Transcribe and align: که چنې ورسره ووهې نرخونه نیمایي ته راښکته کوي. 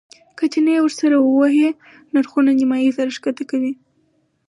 که 0.37 0.45
چنې 0.53 0.71
ورسره 0.85 1.17
ووهې 1.19 1.69
نرخونه 2.13 2.51
نیمایي 2.59 2.91
ته 2.95 3.01
راښکته 3.07 3.43
کوي. 3.51 3.73